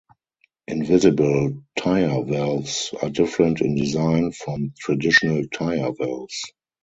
Invisible 0.67 1.61
tire 1.77 2.23
valves 2.23 2.91
are 3.03 3.11
different 3.11 3.61
in 3.61 3.75
design 3.75 4.31
from 4.31 4.73
traditional 4.75 5.43
tire 5.53 5.91
valves. 5.91 6.41